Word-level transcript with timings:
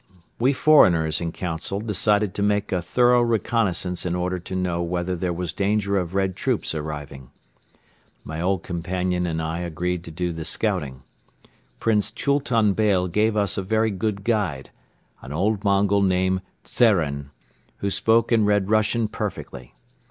We 0.39 0.51
foreigners 0.51 1.21
in 1.21 1.31
council 1.31 1.79
decided 1.79 2.33
to 2.33 2.41
make 2.41 2.71
a 2.71 2.81
thorough 2.81 3.21
reconnaissance 3.21 4.03
in 4.03 4.15
order 4.15 4.39
to 4.39 4.55
know 4.55 4.81
whether 4.81 5.15
there 5.15 5.31
was 5.31 5.53
danger 5.53 5.95
of 5.99 6.15
Red 6.15 6.35
troops 6.35 6.73
arriving. 6.73 7.29
My 8.23 8.41
old 8.41 8.63
companion 8.63 9.27
and 9.27 9.39
I 9.39 9.59
agreed 9.59 10.03
to 10.05 10.09
do 10.11 10.33
this 10.33 10.49
scouting. 10.49 11.03
Prince 11.79 12.09
Chultun 12.09 12.73
Beyle 12.73 13.09
gave 13.09 13.37
us 13.37 13.59
a 13.59 13.61
very 13.61 13.91
good 13.91 14.23
guide 14.23 14.71
an 15.21 15.31
old 15.31 15.63
Mongol 15.63 16.01
named 16.01 16.41
Tzeren, 16.63 17.29
who 17.77 17.91
spoke 17.91 18.31
and 18.31 18.47
read 18.47 18.71
Russian 18.71 19.07
perfectly. 19.07 19.75